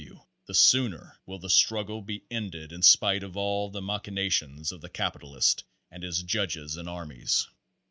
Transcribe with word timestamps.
W. 0.01 0.19
the 0.47 0.55
sooner 0.55 1.19
will 1.27 1.37
the 1.37 1.47
struggle 1.51 2.01
be 2.01 2.23
ended 2.31 2.71
in 2.71 2.81
spite 2.81 3.21
of 3.21 3.37
all 3.37 3.69
the 3.69 3.83
machinations 3.83 4.71
of 4.71 4.81
the 4.81 4.89
capitalist 4.89 5.63
and 5.91 6.01
his 6.01 6.23
judges 6.23 6.75
and 6.75 6.89
armies. 6.89 7.45